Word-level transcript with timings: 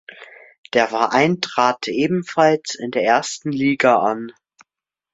Der 0.73 0.87
Verein 0.87 1.41
trat 1.41 1.87
ebenfalls 1.87 2.73
in 2.73 2.89
der 2.89 3.03
ersten 3.03 3.51
Liga 3.51 3.99
an. 3.99 4.31